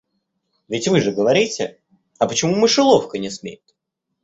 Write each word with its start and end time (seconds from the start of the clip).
Ведь 0.67 0.87
вы 0.87 0.99
же 0.99 1.11
говорите, 1.11 1.79
а 2.17 2.27
почему 2.27 2.55
мышеловка 2.55 3.19
не 3.19 3.29
смеет? 3.29 3.75